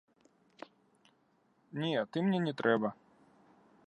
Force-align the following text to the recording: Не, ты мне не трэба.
Не, 1.81 1.91
ты 2.11 2.17
мне 2.31 2.39
не 2.47 2.53
трэба. 2.63 2.89